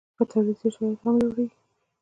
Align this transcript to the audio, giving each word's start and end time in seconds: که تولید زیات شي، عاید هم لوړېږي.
که 0.17 0.23
تولید 0.31 0.57
زیات 0.59 0.73
شي، 0.73 0.79
عاید 0.83 0.99
هم 1.03 1.15
لوړېږي. 1.23 1.57